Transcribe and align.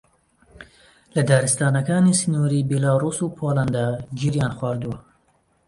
لە 1.15 1.21
دارستانەکانی 1.31 2.17
سنووری 2.21 2.67
بیلاڕووس 2.69 3.17
و 3.21 3.33
پۆڵەندا 3.37 3.85
گیریان 4.19 4.51
خواردووە 4.57 4.97